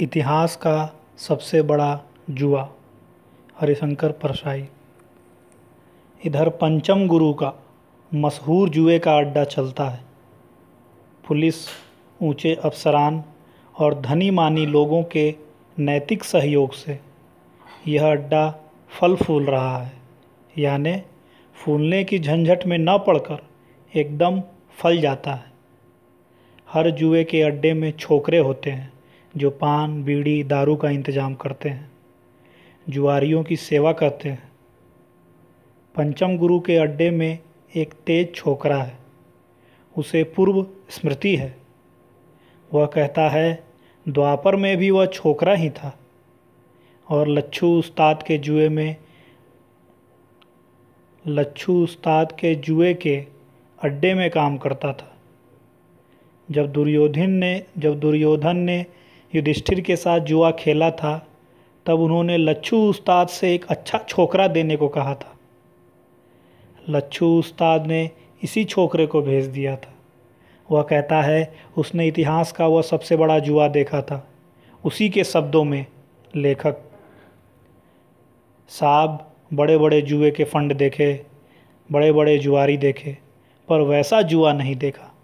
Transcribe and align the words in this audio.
इतिहास 0.00 0.56
का 0.56 1.00
सबसे 1.16 1.62
बड़ा 1.62 2.00
जुआ, 2.30 2.68
हरिशंकर 3.60 4.12
परसाई। 4.12 4.68
इधर 6.24 6.48
पंचम 6.48 7.06
गुरु 7.06 7.32
का 7.32 7.52
मशहूर 8.14 8.68
जुए 8.68 8.98
का 8.98 9.16
अड्डा 9.16 9.44
चलता 9.44 9.84
है। 9.84 10.00
पुलिस, 11.28 11.54
ऊँचे 12.22 12.54
अफसरान 12.54 13.24
और 13.78 14.00
धनी 14.00 14.30
मानी 14.30 14.66
लोगों 14.66 15.02
के 15.02 15.34
नैतिक 15.78 16.24
सहयोग 16.24 16.72
से 16.72 17.00
यह 17.88 18.10
अड्डा 18.10 18.54
फल 18.90 19.16
फूल 19.16 19.44
रहा 19.44 19.78
है। 19.78 19.92
यानी 20.58 21.02
फूलने 21.54 22.04
की 22.04 22.18
झंझट 22.18 22.66
में 22.66 22.78
न 22.78 22.98
पड़कर 22.98 23.38
एकदम 23.96 24.40
फल 24.70 25.00
जाता 25.00 25.34
है। 25.34 25.52
हर 26.72 26.90
जुए 26.90 27.24
के 27.24 27.42
अड्डे 27.42 27.72
में 27.72 27.92
छोकरे 27.92 28.38
होते 28.38 28.70
हैं। 28.70 28.99
जो 29.34 29.50
पान, 29.50 30.02
बीड़ी, 30.02 30.42
दारू 30.44 30.76
का 30.76 30.90
इंतज़ाम 30.90 31.34
करते 31.34 31.68
हैं, 31.68 31.90
जुआरियों 32.86 33.42
की 33.44 33.56
सेवा 33.56 33.92
करते 33.92 34.28
हैं। 34.28 34.48
पंचम 35.94 36.36
गुरु 36.36 36.58
के 36.60 36.76
अड्डे 36.76 37.10
में 37.10 37.38
एक 37.76 37.92
तेज 38.06 38.34
छोकरा 38.34 38.76
है, 38.76 38.98
उसे 39.96 40.22
पूर्व 40.36 40.66
स्मृति 40.90 41.36
है। 41.36 41.54
वह 42.70 42.86
कहता 42.86 43.28
है, 43.28 43.62
द्वापर 44.06 44.56
में 44.56 44.76
भी 44.76 44.90
वह 44.90 45.06
छोकरा 45.06 45.54
ही 45.54 45.70
था 45.70 45.96
और 47.06 47.28
लच्छू 47.28 47.68
उस्ताद 47.78 48.22
के 48.22 48.38
जुए 48.38 48.68
में, 48.68 48.96
लच्छू 51.24 51.82
उस्ताद 51.84 52.32
के 52.32 52.54
जुए 52.54 52.94
के 52.94 53.16
अड्डे 53.78 54.14
में 54.14 54.30
काम 54.30 54.56
करता 54.58 54.92
था। 54.92 55.16
जब 56.48 56.72
दुर्योधन 56.72 57.30
ने, 57.30 57.62
जब 57.78 57.98
दुर्योधन 58.00 58.56
ने 58.56 58.84
युधिष्ठिर 59.34 59.80
के 59.80 59.96
साथ 59.96 60.20
जुआ 60.20 60.50
खेला 60.50 60.90
था, 60.90 61.26
तब 61.86 62.00
उन्होंने 62.00 62.36
लच्छू 62.38 62.78
उस्ताद 62.90 63.28
से 63.28 63.54
एक 63.54 63.64
अच्छा 63.66 63.98
छोकरा 63.98 64.46
देने 64.48 64.76
को 64.76 64.88
कहा 64.88 65.14
था। 65.14 65.36
लच्छू 66.88 67.38
उस्ताद 67.38 67.86
ने 67.86 68.10
इसी 68.42 68.64
छोकरे 68.64 69.06
को 69.06 69.22
भेज 69.22 69.46
दिया 69.46 69.76
था। 69.76 69.94
वह 70.70 70.82
कहता 70.82 71.22
है, 71.22 71.54
उसने 71.78 72.06
इतिहास 72.06 72.52
का 72.52 72.66
वह 72.66 72.82
सबसे 72.82 73.16
बड़ा 73.16 73.38
जुआ 73.38 73.68
देखा 73.68 74.02
था। 74.02 74.26
उसी 74.84 75.08
के 75.10 75.24
शब्दों 75.24 75.64
में 75.64 75.86
लेखक 76.36 76.76
साहब 78.68 79.26
बड़े 79.54 79.78
बड़े 79.78 80.02
जुए 80.02 80.30
के 80.30 80.44
फंड 80.44 80.74
देखे 80.74 81.12
बड़े 81.92 82.12
बड़े 82.12 82.38
जुआरी 82.38 82.76
देखे, 82.76 83.16
पर 83.68 83.80
वैसा 83.80 84.22
जुआ 84.22 84.52
नहीं 84.52 84.76
देखा। 84.76 85.14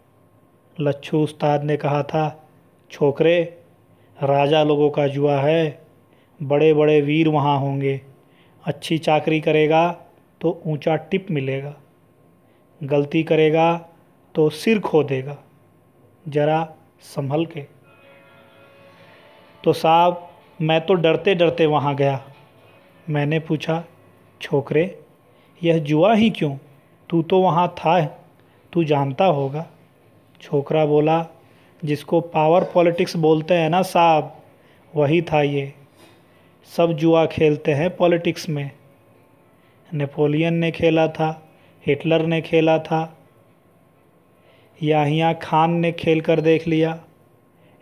लच्छू 0.80 1.22
उस्ताद 1.22 1.64
ने 1.64 1.76
कहा 1.76 2.02
था, 2.02 2.48
छोकरे 2.90 3.62
राजा 4.22 4.62
लोगों 4.62 4.90
का 4.90 5.06
जुआ 5.06 5.40
है 5.40 5.86
बड़े 6.42 6.74
बड़े 6.74 7.00
वीर 7.00 7.28
वहाँ 7.28 7.58
होंगे। 7.58 8.00
अच्छी 8.64 8.98
चाकरी 8.98 9.40
करेगा 9.40 9.96
तो 10.40 10.62
ऊँचा 10.66 10.96
टिप 10.96 11.26
मिलेगा। 11.30 11.74
गलती 12.82 13.22
करेगा 13.22 13.88
तो 14.34 14.50
सिर 14.50 14.80
खो 14.80 15.02
देगा। 15.02 15.38
ज़रा 16.28 16.74
संभल 17.00 17.46
के। 17.46 17.60
तो 19.64 19.72
साहब, 19.72 20.30
मैं 20.60 20.86
तो 20.86 20.94
डरते 20.94 21.34
डरते 21.34 21.66
वहाँ 21.66 21.94
गया। 21.94 22.20
मैंने 23.10 23.40
पूछा, 23.40 23.84
छोकरे, 24.40 24.98
यह 25.62 25.78
जुआ 25.78 26.14
ही 26.14 26.30
क्यों? 26.30 26.56
तू 27.10 27.22
तो 27.22 27.40
वहाँ 27.40 27.68
था, 27.68 28.04
तू 28.72 28.84
जानता 28.84 29.24
होगा। 29.24 29.66
छोकरा 30.40 30.86
बोला 30.86 31.26
जिसको 31.84 32.20
पावर 32.20 32.64
पॉलिटिक्स 32.64 33.16
बोलते 33.16 33.54
हैं 33.54 33.70
ना, 33.70 33.82
साहब, 33.82 34.36
वही 34.94 35.22
था 35.22 35.42
ये। 35.42 35.72
सब 36.76 36.92
जुआ 36.92 37.26
खेलते 37.26 37.72
हैं 37.72 37.96
पॉलिटिक्स 37.96 38.48
में। 38.48 38.70
नेपोलियन 39.94 40.54
ने 40.54 40.70
खेला 40.70 41.08
था, 41.08 41.48
हिटलर 41.86 42.26
ने 42.26 42.40
खेला 42.40 42.78
था, 42.78 43.18
याहिया 44.82 45.32
खान 45.32 45.72
ने 45.72 45.92
खेल 45.92 46.20
कर 46.20 46.40
देख 46.40 46.68
लिया। 46.68 47.00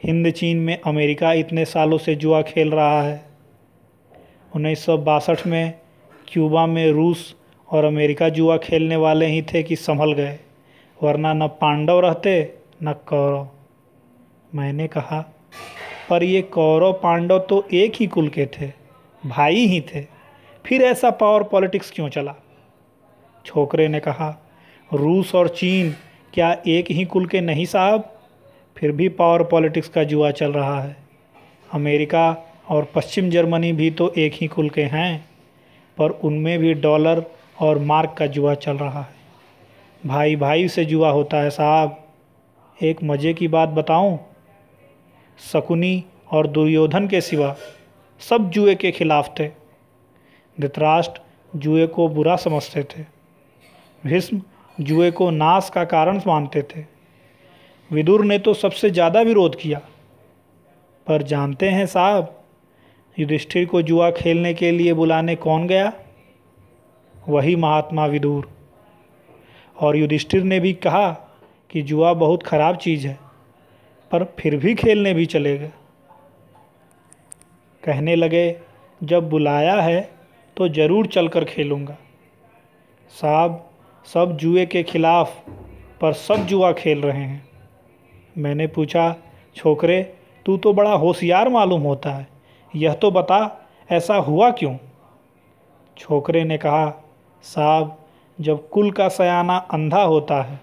हिंद 0.02 0.30
चीन 0.30 0.56
में 0.56 0.80
अमेरिका 0.80 1.32
इतने 1.32 1.64
सालों 1.64 1.98
से 1.98 2.14
जुआ 2.14 2.42
खेल 2.42 2.70
रहा 2.70 3.02
है। 3.02 3.24
उन्नीस 4.56 4.84
सौ 4.84 4.98
बासठ 4.98 5.46
में 5.46 5.72
क्यूबा 6.28 6.66
में 6.66 6.90
रूस 6.92 7.34
और 7.68 7.84
अमेरिका 7.84 8.28
जुआ 8.28 8.56
खेलने 8.56 8.96
वाले 8.96 9.26
ही 9.26 9.42
थे 9.42 9.62
कि 9.62 9.76
संभल 9.76 10.12
गए, 10.12 10.38
वरना 11.02 11.32
न 11.32 11.48
पांडव 11.48 12.00
रहते, 12.00 12.54
न 12.82 12.92
कौरव। 12.92 13.48
मैंने 14.54 14.86
कहा, 14.88 15.20
पर 16.10 16.22
ये 16.22 16.40
कौरव 16.42 16.92
पांडव 16.92 17.38
तो 17.38 17.64
एक 17.72 17.94
ही 17.96 18.06
कुल 18.06 18.28
के 18.28 18.46
थे, 18.46 18.66
भाई 19.22 19.66
ही 19.66 19.80
थे। 19.88 20.02
फिर 20.64 20.82
ऐसा 20.82 21.10
पावर 21.10 21.42
पॉलिटिक्स 21.42 21.90
क्यों 21.90 22.08
चला? 22.08 22.34
छोकरे 23.44 23.86
ने 23.88 24.00
कहा, 24.00 24.28
रूस 24.90 25.34
और 25.34 25.48
चीन 25.48 25.90
क्या 26.34 26.52
एक 26.66 26.90
ही 26.90 27.04
कुल 27.04 27.26
के 27.26 27.40
नहीं 27.40 27.64
साहब? 27.64 28.10
फिर 28.76 28.92
भी 28.92 29.08
पावर 29.08 29.42
पॉलिटिक्स 29.42 29.88
का 29.88 30.04
जुआ 30.04 30.30
चल 30.30 30.52
रहा 30.52 30.80
है। 30.82 30.96
अमेरिका 31.68 32.36
और 32.68 32.86
पश्चिम 32.94 33.30
जर्मनी 33.30 33.72
भी 33.72 33.90
तो 33.90 34.12
एक 34.18 34.32
ही 34.34 34.46
कुल 34.46 34.68
के 34.70 34.82
हैं, 34.82 35.24
पर 35.98 36.10
उनमें 36.10 36.58
भी 36.58 36.74
डॉलर 36.74 37.24
और 37.60 37.78
मार्क 37.80 38.14
का 38.18 38.26
जुआ 38.26 38.54
चल 38.56 38.76
रहा 38.76 39.00
है। 39.00 39.14
भाई 40.02 40.36
भाई 40.36 40.68
से 40.68 40.84
जुआ 40.84 41.10
होता 41.10 41.36
है 41.36 41.50
साहब। 41.50 42.00
एक 42.78 43.02
मज़े 43.04 43.34
की 43.34 43.48
बात 43.48 43.68
बताऊँ 43.70 44.18
शकुनी 45.38 46.04
और 46.32 46.46
दुर्योधन 46.46 47.06
के 47.08 47.20
सिवा 47.20 47.54
सब 48.20 48.50
जुए 48.50 48.74
के 48.74 48.90
खिलाफ 48.90 49.34
थे। 49.40 49.48
धृतराष्ट्र 50.58 51.58
जुए 51.58 51.86
को 51.86 52.08
बुरा 52.08 52.36
समझते 52.36 52.82
थे। 52.82 53.02
भीष्म 54.06 54.40
जुए 54.80 55.10
को 55.10 55.30
नाश 55.30 55.70
का 55.74 55.84
कारण 55.84 56.20
मानते 56.26 56.62
थे। 56.62 56.84
विदुर 57.90 58.24
ने 58.24 58.38
तो 58.38 58.54
सबसे 58.54 58.90
ज़्यादा 58.90 59.20
विरोध 59.20 59.56
किया। 59.60 59.80
पर 61.06 61.22
जानते 61.22 61.68
हैं 61.68 61.86
साहब, 61.86 62.44
युधिष्ठिर 63.18 63.66
को 63.66 63.82
जुआ 63.82 64.10
खेलने 64.10 64.54
के 64.54 64.70
लिए 64.70 64.92
बुलाने 64.92 65.36
कौन 65.36 65.66
गया? 65.66 65.92
वही 67.28 67.56
महात्मा 67.56 68.06
विदुर। 68.06 68.48
और 69.76 69.96
युधिष्ठिर 69.96 70.42
ने 70.42 70.60
भी 70.60 70.72
कहा 70.72 71.10
कि 71.70 71.82
जुआ 71.82 72.12
बहुत 72.12 72.42
ख़राब 72.42 72.76
चीज़ 72.76 73.06
है। 73.06 73.18
पर 74.14 74.24
फिर 74.38 74.56
भी 74.56 74.74
खेलने 74.74 75.12
भी 75.14 75.24
चले 75.26 75.56
गए। 75.58 75.70
कहने 77.82 78.14
लगे, 78.16 78.56
जब 79.00 79.28
बुलाया 79.28 79.74
है 79.74 80.00
तो 80.56 80.68
ज़रूर 80.68 81.06
चलकर 81.06 81.44
खेलूँगा। 81.44 81.96
साहब, 83.12 83.64
सब 84.06 84.36
जुए 84.36 84.66
के 84.66 84.82
खिलाफ 84.82 85.32
पर 86.00 86.12
सब 86.12 86.44
जुआ 86.46 86.70
खेल 86.72 87.00
रहे 87.02 87.22
हैं। 87.22 87.48
मैंने 88.38 88.66
पूछा, 88.66 89.14
छोकरे, 89.56 90.02
तू 90.46 90.56
तो 90.56 90.72
बड़ा 90.72 90.92
होशियार 90.92 91.48
मालूम 91.48 91.82
होता 91.82 92.10
है, 92.10 92.26
यह 92.74 92.94
तो 92.94 93.10
बता, 93.10 93.68
ऐसा 93.90 94.16
हुआ 94.16 94.50
क्यों? 94.50 94.76
छोकरे 95.96 96.44
ने 96.44 96.58
कहा, 96.58 96.90
साहब, 97.44 97.96
जब 98.38 98.68
कुल 98.68 98.90
का 98.90 99.08
सयाना 99.08 99.56
अंधा 99.56 100.02
होता 100.02 100.40
है, 100.42 100.60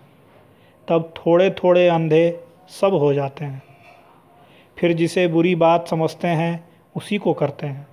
तब 0.88 1.14
थोड़े 1.18 1.50
थोड़े 1.54 1.88
अंधे 1.88 2.24
सब 2.70 2.94
हो 2.94 3.14
जाते 3.14 3.46
हैं। 3.46 3.62
फिर 4.78 4.94
जिसे 4.94 5.28
बुरी 5.28 5.56
बात 5.56 5.88
समझते 5.88 6.28
हैं, 6.28 6.70
उसी 6.96 7.18
को 7.18 7.34
करते 7.34 7.68
हैं। 7.68 7.88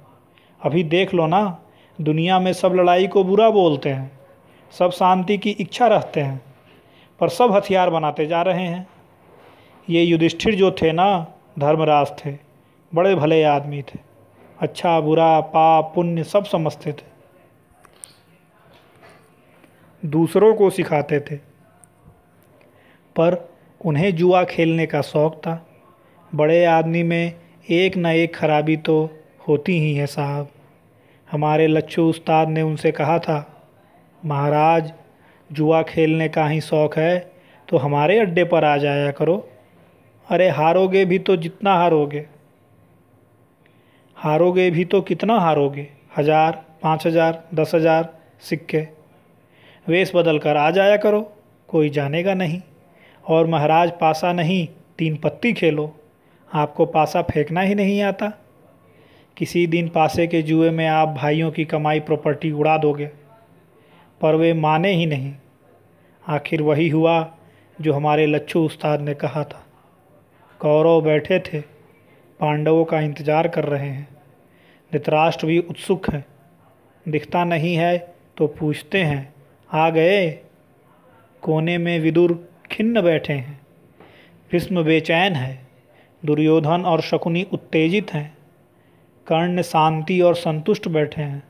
अभी 0.60 0.84
देख 0.84 1.14
लो 1.14 1.26
ना, 1.26 1.58
दुनिया 2.00 2.38
में 2.40 2.52
सब 2.52 2.74
लड़ाई 2.74 3.06
को 3.06 3.24
बुरा 3.24 3.50
बोलते 3.50 3.88
हैं, 3.88 4.10
सब 4.72 4.90
शांति 4.90 5.38
की 5.38 5.50
इच्छा 5.50 5.86
रखते 5.86 6.20
हैं, 6.20 6.40
पर 7.20 7.28
सब 7.28 7.52
हथियार 7.52 7.90
बनाते 7.90 8.26
जा 8.26 8.42
रहे 8.42 8.66
हैं। 8.66 8.86
ये 9.88 10.02
युधिष्ठिर 10.02 10.54
जो 10.54 10.70
थे 10.70 10.92
ना, 10.92 11.26
धर्मराज 11.58 12.12
थे, 12.18 12.36
बड़े 12.92 13.14
भले 13.14 13.42
आदमी 13.42 13.82
थे 13.82 13.98
अच्छा 14.58 15.00
बुरा, 15.00 15.40
पाप, 15.40 15.92
पुण्य 15.94 16.24
सब 16.24 16.44
समझते 16.44 16.92
थे। 16.92 17.06
दूसरों 20.02 20.54
को 20.54 20.70
सिखाते 20.70 21.20
थे, 21.20 21.36
पर 23.16 23.34
उन्हें 23.80 24.14
जुआ 24.16 24.42
खेलने 24.46 24.86
का 24.86 25.00
शौक़ 25.02 25.34
था। 25.36 25.64
बड़े 26.32 26.64
आदमी 26.66 27.02
में 27.02 27.32
एक 27.70 27.96
न 27.96 28.06
एक 28.06 28.34
खराबी 28.34 28.76
तो 28.78 28.98
होती 29.48 29.78
ही 29.80 29.94
है 29.94 30.06
साहब। 30.08 30.48
हमारे 31.28 31.66
लच्छू 31.66 32.08
उस्ताद 32.10 32.48
ने 32.48 32.62
उनसे 32.62 32.92
कहा 32.92 33.18
था, 33.18 33.38
महाराज, 34.22 34.92
जुआ 35.50 35.82
खेलने 35.84 36.28
का 36.28 36.46
ही 36.46 36.60
शौक़ 36.62 36.98
है 36.98 37.18
तो 37.68 37.76
हमारे 37.78 38.18
अड्डे 38.18 38.44
पर 38.44 38.64
आ 38.64 38.76
जाया 38.78 39.10
करो। 39.12 39.36
अरे 40.26 40.48
हारोगे 40.50 41.04
भी 41.04 41.18
तो 41.20 41.36
जितना 41.38 41.74
हारोगे। 41.74 42.24
हारोगे 44.16 44.70
भी 44.70 44.84
तो 44.84 45.00
कितना 45.02 45.38
हारोगे? 45.40 45.86
हज़ार, 46.16 46.64
पाँच 46.82 47.06
हज़ार, 47.06 47.42
दस 47.54 47.74
हज़ार, 47.74 48.08
सिक्के। 48.40 48.86
वेश 49.86 50.12
बदल 50.14 50.38
कर 50.38 50.56
आ 50.56 50.70
जाया 50.70 50.96
करो, 50.98 51.20
कोई 51.68 51.90
जानेगा 51.90 52.34
नहीं। 52.34 52.60
और 53.28 53.46
महाराज 53.46 53.92
पासा 54.00 54.32
नहीं, 54.32 54.66
तीन 54.98 55.16
पत्ती 55.16 55.52
खेलो। 55.52 55.94
आपको 56.50 56.86
पासा 56.86 57.22
फेंकना 57.22 57.60
ही 57.60 57.74
नहीं 57.74 58.00
आता। 58.02 58.32
किसी 59.36 59.66
दिन 59.66 59.88
पासे 59.88 60.26
के 60.26 60.42
जुए 60.42 60.70
में 60.70 60.86
आप 60.86 61.08
भाइयों 61.08 61.50
की 61.50 61.64
कमाई 61.64 62.00
प्रॉपर्टी 62.00 62.50
उड़ा 62.50 62.76
दोगे, 62.78 63.06
पर 64.20 64.34
वे 64.34 64.52
माने 64.52 64.92
ही 64.92 65.06
नहीं। 65.06 65.34
आखिर 66.24 66.62
वही 66.62 66.88
हुआ 66.88 67.34
जो 67.78 67.92
हमारे 67.92 68.26
लच्छू 68.26 68.64
उस्ताद 68.66 69.00
ने 69.00 69.14
कहा 69.14 69.44
था। 69.44 69.64
कौरव 70.60 71.00
बैठे 71.00 71.38
थे, 71.38 71.60
पांडवों 72.40 72.84
का 72.84 73.00
इंतज़ार 73.00 73.48
कर 73.48 73.64
रहे 73.64 73.88
हैं। 73.88 74.08
धृतराष्ट्र 74.92 75.46
भी 75.46 75.58
उत्सुक 75.60 76.10
हैं। 76.10 76.24
दिखता 77.06 77.44
नहीं 77.44 77.74
है 77.76 77.96
तो 78.36 78.46
पूछते 78.48 79.02
हैं, 79.02 79.34
आ 79.70 79.88
गए? 79.90 80.30
कोने 81.42 81.78
में 81.78 81.98
विदुर 82.00 82.32
खिन्न 82.70 83.02
बैठे 83.02 83.32
हैं। 83.32 83.60
भीष्म 84.50 84.82
बेचैन 84.84 85.32
है, 85.32 85.66
दुर्योधन 86.22 86.84
और 86.84 87.00
शकुनी 87.00 87.46
उत्तेजित 87.52 88.12
हैं, 88.12 88.36
कर्ण 89.26 89.62
शांति 89.62 90.20
और 90.20 90.34
संतुष्ट 90.34 90.88
बैठे 90.88 91.22
हैं। 91.22 91.42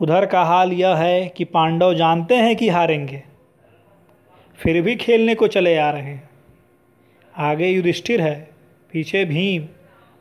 उधर 0.00 0.26
का 0.26 0.42
हाल 0.42 0.72
यह 0.72 0.96
है 0.96 1.28
कि 1.28 1.44
पांडव 1.44 1.94
जानते 1.94 2.36
हैं 2.36 2.56
कि 2.56 2.68
हारेंगे, 2.68 3.22
फिर 4.58 4.80
भी 4.82 4.96
खेलने 4.96 5.34
को 5.34 5.46
चले 5.46 5.76
आ 5.76 5.90
रहे 5.90 6.02
हैं। 6.02 6.28
आगे 7.34 7.68
युधिष्ठिर 7.68 8.20
है, 8.20 8.50
पीछे 8.92 9.24
भीम, 9.24 9.66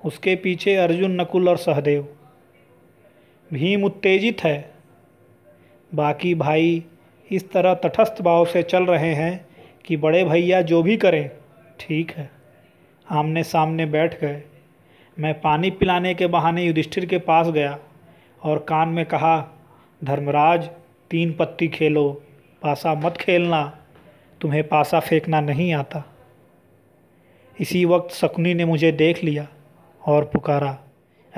उसके 0.04 0.36
पीछे 0.36 0.76
अर्जुन, 0.76 1.22
नकुल 1.22 1.50
और 1.50 1.58
सहदेव। 1.58 2.08
भीम 3.52 3.84
उत्तेजित 3.84 4.44
है, 4.44 4.74
बाकी 5.92 6.34
भाई 6.36 6.84
इस 7.32 7.52
तरह 7.52 7.74
तटस्थ 7.74 8.22
भाव 8.22 8.46
से 8.46 8.64
चल 8.64 8.86
रहे 8.86 9.14
हैं 9.14 9.46
कि 9.86 9.98
बड़े 9.98 10.24
भैया 10.24 10.62
जो 10.62 10.82
भी 10.84 10.98
करें, 10.98 11.30
ठीक 11.80 12.12
है। 12.12 12.30
आमने 13.12 13.44
सामने 13.44 13.86
बैठ 13.86 14.20
गए। 14.22 14.42
मैं 15.20 15.42
पानी 15.42 15.72
पिलाने 15.72 16.14
के 16.14 16.28
बहाने 16.28 16.64
युधिष्ठिर 16.64 17.06
के 17.06 17.18
पास 17.18 17.48
गया 17.48 17.80
और 18.44 18.60
कान 18.60 18.90
में 18.90 19.06
कहा, 19.06 19.48
धर्मराज, 20.04 20.70
तीन 21.12 21.34
पत्ती 21.34 21.68
खेलो, 21.68 22.24
पासा 22.62 22.94
मत 22.94 23.18
खेलना, 23.18 23.78
तुम्हें 24.42 24.68
पासा 24.68 25.00
फेंकना 25.00 25.42
नहीं 25.42 25.74
आता। 25.74 26.04
इसी 27.60 27.86
वक्त 27.86 28.14
शकुनी 28.14 28.54
ने 28.54 28.66
मुझे 28.66 28.92
देख 28.92 29.24
लिया 29.24 29.48
और 30.08 30.24
पुकारा, 30.24 30.78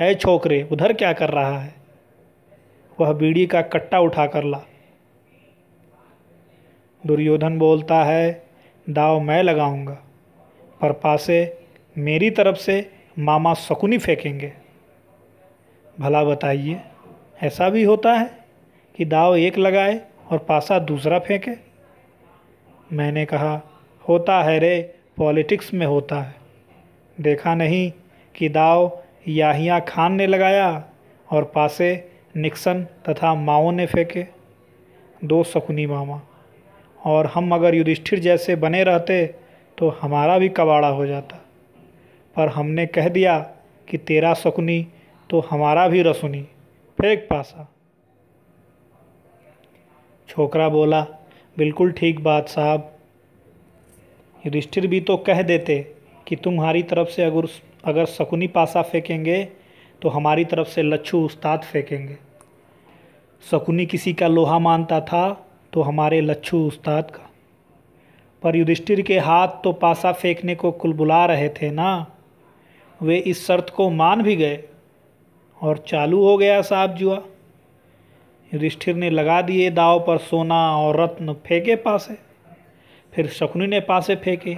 ऐ 0.00 0.14
छोकरे, 0.14 0.62
उधर 0.72 0.92
क्या 0.92 1.12
कर 1.12 1.30
रहा 1.30 1.58
है? 1.58 1.74
वह 3.00 3.12
बीड़ी 3.12 3.46
का 3.46 3.62
कट्टा 3.62 3.98
उठा 3.98 4.26
कर 4.26 4.44
ला। 4.44 4.62
दुर्योधन 7.06 7.58
बोलता 7.58 8.04
है 8.04 8.42
दाव 8.90 9.20
मैं 9.20 9.42
लगाऊँगा। 9.42 9.98
पर 10.80 10.92
पासे 10.92 11.58
मेरी 11.98 12.30
तरफ़ 12.30 12.56
से 12.56 12.90
मामा 13.18 13.54
शकुनी 13.54 13.98
फेंकेंगे। 13.98 14.52
भला 16.00 16.24
बताइए, 16.24 16.80
ऐसा 17.42 17.68
भी 17.68 17.82
होता 17.82 18.14
है 18.14 18.30
कि 18.96 19.04
दाव 19.04 19.36
एक 19.36 19.58
लगाए 19.58 20.00
और 20.30 20.38
पासा 20.38 20.78
दूसरा 20.78 21.18
फेंके? 21.18 21.50
मैंने 22.92 23.24
कहा, 23.24 23.62
होता 24.08 24.42
है 24.42 24.58
रे, 24.58 24.94
पॉलिटिक्स 25.16 25.74
में 25.74 25.86
होता 25.86 26.22
है। 26.22 26.34
देखा 27.20 27.54
नहीं 27.54 27.92
कि 28.34 28.48
दाव 28.48 28.98
याहिया 29.28 29.80
खान 29.80 30.12
ने 30.12 30.26
लगाया 30.26 30.84
और 31.32 31.44
पासे 31.44 32.08
निक्सन 32.36 32.84
तथा 32.84 33.34
माओ 33.34 33.70
ने 33.70 33.86
फेंके? 33.86 34.26
दो 35.24 35.44
शकुनी 35.44 35.86
मामा 35.86 36.20
और 37.06 37.26
हम 37.26 37.54
अगर 37.54 37.74
युधिष्ठिर 37.74 38.18
जैसे 38.18 38.56
बने 38.56 38.84
रहते 38.84 39.26
तो 39.78 39.88
हमारा 39.88 40.38
भी 40.38 40.48
कबाड़ा 40.48 40.88
हो 40.88 41.06
जाता। 41.06 41.36
पर 42.36 42.48
हमने 42.48 42.86
कह 42.86 43.08
दिया 43.08 43.38
कि 43.88 43.98
तेरा 43.98 44.34
शकुनी 44.34 44.86
तो 45.30 45.40
हमारा 45.40 45.88
भी 45.88 46.02
रसुनी। 46.02 46.42
फेंक 46.98 47.26
पासा। 47.30 47.72
छोकरा 50.28 50.68
बोला, 50.68 51.06
बिल्कुल 51.58 51.92
ठीक 51.92 52.20
बात 52.20 52.48
साहब। 52.48 52.92
युधिष्ठिर 54.46 54.86
भी 54.86 55.00
तो 55.00 55.16
कह 55.16 55.42
देते 55.42 55.78
कि 56.26 56.36
तुम्हारी 56.36 56.82
तरफ़ 56.82 57.08
से 57.08 57.22
अगर 57.22 57.48
अगर 57.84 58.04
शकुनी 58.04 58.46
पासा 58.46 58.82
फेंकेंगे 58.82 59.44
तो 60.02 60.08
हमारी 60.08 60.44
तरफ़ 60.44 60.68
से 60.68 60.82
लच्छू 60.82 61.24
उस्ताद 61.24 61.62
फेंकेंगे। 61.62 62.16
शकुनी 63.50 63.86
किसी 63.86 64.12
का 64.14 64.28
लोहा 64.28 64.58
मानता 64.58 65.00
था 65.00 65.45
तो 65.76 65.82
हमारे 65.82 66.20
लच्छू 66.20 66.66
उस्ताद 66.68 67.10
का। 67.10 67.30
पर 68.42 68.56
युधिष्ठिर 68.56 69.00
के 69.02 69.18
हाथ 69.18 69.48
तो 69.64 69.72
पासा 69.72 70.12
फेंकने 70.12 70.54
को 70.54 70.70
कुल 70.72 70.92
बुला 70.92 71.26
रहे 71.26 71.48
थे 71.48 71.70
ना। 71.70 72.06
वे 73.02 73.16
इस 73.16 73.46
शर्त 73.46 73.70
को 73.70 73.90
मान 73.90 74.22
भी 74.22 74.36
गए 74.36 74.62
और 75.60 75.78
चालू 75.78 76.24
हो 76.24 76.36
गया 76.38 76.62
साहब 76.62 76.94
जुआ। 76.94 77.20
युधिष्ठिर 78.54 78.96
ने 78.96 79.10
लगा 79.10 79.42
दिए 79.42 79.70
दाव 79.70 80.00
पर 80.00 80.18
सोना 80.18 80.76
और 80.78 81.00
रत्न 81.00 81.34
फेंके 81.34 81.76
पासे। 81.76 82.18
फिर 83.12 83.28
शकुनी 83.28 83.66
ने 83.66 83.80
पासे 83.80 84.16
फेंके 84.16 84.56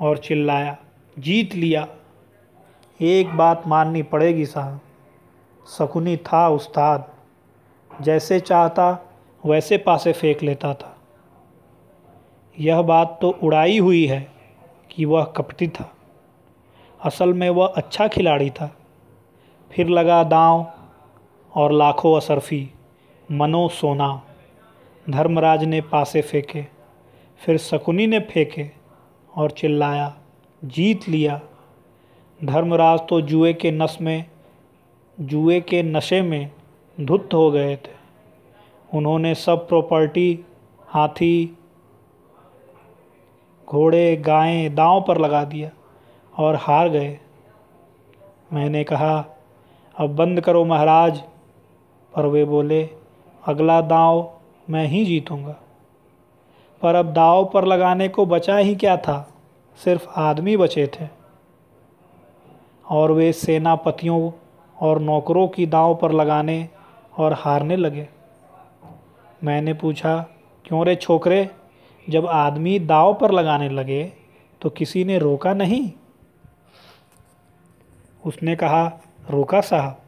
और 0.00 0.18
चिल्लाया, 0.18 0.76
जीत 1.18 1.54
लिया। 1.54 1.88
एक 3.00 3.36
बात 3.36 3.66
माननी 3.66 4.02
पड़ेगी 4.02 4.46
साहब, 4.46 4.80
शकुनी 5.78 6.16
था 6.16 6.48
उस्ताद। 6.48 7.12
जैसे 7.90 8.40
चाहता 8.40 9.03
वैसे 9.44 9.78
पासे 9.78 10.12
फेंक 10.12 10.42
लेता 10.42 10.74
था। 10.74 10.96
यह 12.58 12.82
बात 12.82 13.18
तो 13.22 13.30
उड़ाई 13.42 13.78
हुई 13.78 14.06
है 14.06 14.32
कि 14.90 15.04
वह 15.04 15.24
कपटी 15.24 15.68
था। 15.68 15.90
असल 17.00 17.32
में 17.32 17.50
वह 17.50 17.66
अच्छा 17.66 18.08
खिलाड़ी 18.08 18.50
था। 18.50 18.76
फिर 19.70 19.88
लगा 19.88 20.22
दांव 20.24 20.66
और 21.52 21.72
लाखों 21.72 22.16
असरफी, 22.16 22.70
मनो 23.32 23.68
सोना। 23.68 24.22
धर्मराज 25.10 25.64
ने 25.64 25.80
पासे 25.80 26.22
फेंके, 26.22 26.62
फिर 27.40 27.58
शकुनी 27.58 28.06
ने 28.06 28.20
फेंके 28.20 28.70
और 29.36 29.50
चिल्लाया, 29.50 30.14
जीत 30.62 31.08
लिया। 31.08 31.40
धर्मराज 32.44 33.00
तो 33.08 33.20
जुए 33.20 33.52
के 33.52 33.70
नस 33.70 33.98
में, 34.00 34.24
जुए 35.20 35.60
के 35.60 35.82
नशे 35.82 36.22
में 36.22 36.50
धुत 37.00 37.34
हो 37.34 37.50
गए 37.50 37.76
थे। 37.76 38.03
उन्होंने 38.94 39.34
सब 39.34 39.68
प्रॉपर्टी 39.68 40.44
हाथी, 40.86 41.58
घोड़े, 43.66 44.16
गायें 44.16 44.74
दांव 44.74 45.04
पर 45.08 45.18
लगा 45.18 45.44
दिया 45.44 45.70
और 46.38 46.54
हार 46.54 46.88
गए। 46.88 47.18
मैंने 48.52 48.84
कहा, 48.84 49.24
अब 49.96 50.16
बंद 50.16 50.40
करो 50.40 50.64
महाराज। 50.64 51.22
पर 52.14 52.26
वे 52.26 52.44
बोले, 52.44 52.88
अगला 53.46 53.80
दांव 53.80 54.32
मैं 54.70 54.86
ही 54.86 55.04
जीतूँगा। 55.04 55.56
पर 56.82 56.94
अब 56.94 57.12
दाव 57.12 57.50
पर 57.54 57.64
लगाने 57.64 58.08
को 58.08 58.26
बचा 58.26 58.56
ही 58.56 58.74
क्या 58.74 58.96
था? 58.96 59.32
सिर्फ़ 59.84 60.08
आदमी 60.16 60.56
बचे 60.56 60.86
थे। 60.86 61.08
और 62.90 63.10
वे 63.10 63.32
सेनापतियों 63.32 64.30
और 64.80 64.98
नौकरों 64.98 65.48
की 65.48 65.66
दांव 65.66 65.94
पर 65.94 66.12
लगाने 66.12 66.68
और 67.18 67.32
हारने 67.32 67.76
लगे। 67.76 68.08
मैंने 69.44 69.72
पूछा, 69.74 70.16
क्यों 70.64 70.84
रे 70.86 70.94
छोकरे? 70.96 71.48
जब 72.06 72.26
आदमी 72.26 72.78
दाव 72.78 73.12
पर 73.14 73.32
लगाने 73.32 73.68
लगे 73.68 74.02
तो 74.60 74.70
किसी 74.70 75.04
ने 75.04 75.18
रोका 75.18 75.52
नहीं? 75.54 75.90
उसने 78.22 78.54
कहा, 78.56 78.84
रोका 79.30 79.60
साहब, 79.60 80.00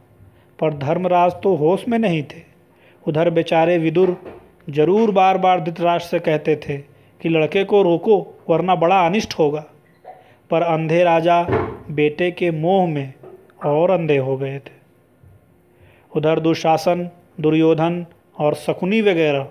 पर 0.58 0.74
धर्मराज 0.74 1.32
तो 1.42 1.54
होश 1.56 1.84
में 1.88 1.98
नहीं 1.98 2.22
थे। 2.22 2.42
उधर 3.04 3.30
बेचारे 3.30 3.76
विदुर 3.78 4.16
ज़रूर 4.68 5.10
बार 5.10 5.38
बार 5.38 5.60
धृतराष्ट्र 5.60 6.08
से 6.08 6.18
कहते 6.20 6.56
थे 6.56 6.76
कि 7.20 7.28
लड़के 7.28 7.64
को 7.64 7.82
रोको, 7.82 8.18
वरना 8.50 8.74
बड़ा 8.74 9.04
अनिष्ट 9.06 9.38
होगा। 9.38 9.64
पर 10.50 10.62
अंधे 10.62 11.02
राजा 11.04 11.42
बेटे 11.90 12.30
के 12.30 12.50
मोह 12.50 12.86
में 12.86 13.12
और 13.66 13.90
अंधे 13.90 14.16
हो 14.16 14.36
गए 14.36 14.58
थे। 14.58 14.74
उधर 16.12 16.40
दुशासन, 16.40 17.08
दुर्योधन 17.40 18.04
और 18.36 18.54
शकुनी 18.54 19.00
वगैरह 19.00 19.42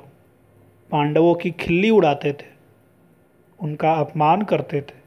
पांडवों 0.91 1.33
की 1.35 1.51
खिल्ली 1.51 1.89
उड़ाते 1.89 2.31
थे, 2.33 2.53
उनका 3.59 3.93
अपमान 3.93 4.41
करते 4.41 4.81
थे। 4.81 5.03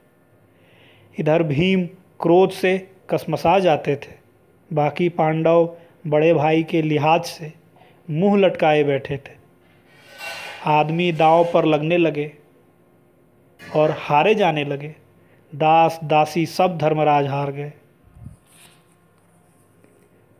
इधर 1.18 1.42
भीम 1.42 1.86
क्रोध 2.20 2.50
से 2.50 2.78
कसमसा 3.10 3.58
जाते 3.58 3.96
थे, 3.96 4.14
बाकी 4.70 5.08
पांडव 5.08 5.76
बड़े 6.06 6.32
भाई 6.34 6.62
के 6.62 6.82
लिहाज 6.82 7.24
से 7.24 7.52
मुँह 8.08 8.38
लटकाए 8.38 8.82
बैठे 8.84 9.16
थे। 9.16 9.36
आदमी 10.66 11.10
दाव 11.12 11.44
पर 11.44 11.64
लगने 11.64 11.96
लगे 11.96 12.32
और 13.60 13.94
हारे 13.98 14.34
जाने 14.34 14.64
लगे। 14.64 14.94
दास 15.52 15.98
दासी 16.04 16.46
सब 16.46 16.78
धर्मराज 16.78 17.26
हार 17.26 17.52
गए। 17.52 17.72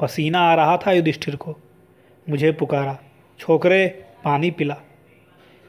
पसीना 0.01 0.41
आ 0.41 0.55
रहा 0.55 0.77
था 0.77 0.93
युधिष्ठिर 0.93 1.37
को। 1.37 1.57
मुझे 2.27 2.53
पुकारा 2.53 2.99
छोकरे 3.41 3.87
पानी 4.25 4.51
पिला 4.51 4.77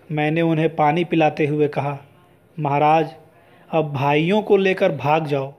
मैंने 0.09 0.41
उन्हें 0.41 0.69
पानी 0.75 1.03
पिलाते 1.03 1.45
हुए 1.47 1.67
कहा 1.67 1.97
महाराज 2.57 3.13
अब 3.69 3.91
भाइयों 3.93 4.41
को 4.41 4.57
लेकर 4.57 4.91
भाग 4.95 5.25
जाओ 5.27 5.53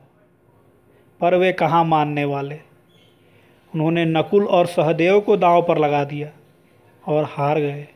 पर 1.21 1.35
वे 1.35 1.53
कहाँ 1.53 1.85
मानने 1.85 2.25
वाले 2.25 2.59
उन्होंने 3.73 4.05
नकुल 4.05 4.47
और 4.49 4.67
सहदेव 4.67 5.21
को 5.21 5.37
दांव 5.37 5.63
पर 5.63 5.79
लगा 5.79 6.05
दिया 6.05 6.31
और 7.03 7.25
हार 7.25 7.61
गए 7.61 7.87